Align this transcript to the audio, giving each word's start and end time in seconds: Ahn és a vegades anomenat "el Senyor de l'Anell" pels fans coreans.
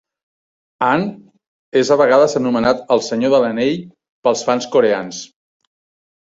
Ahn 0.85 1.03
és 1.81 1.91
a 1.95 1.97
vegades 2.01 2.35
anomenat 2.39 2.81
"el 2.95 3.03
Senyor 3.09 3.35
de 3.35 3.43
l'Anell" 3.45 3.77
pels 4.29 4.43
fans 4.49 4.69
coreans. 4.79 5.23